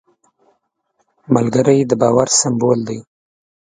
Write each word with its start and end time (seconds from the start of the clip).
ملګری 1.35 1.79
د 1.89 1.91
باور 2.01 2.27
سمبول 2.39 2.79
دی 2.87 2.99